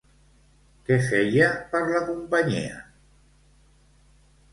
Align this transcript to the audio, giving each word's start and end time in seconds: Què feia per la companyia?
Què 0.87 0.95
feia 1.09 1.49
per 1.73 1.81
la 1.89 2.01
companyia? 2.07 2.81